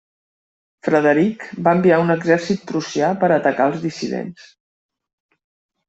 [0.87, 4.53] Frederic va enviar un exèrcit prussià per atacar els dissidents.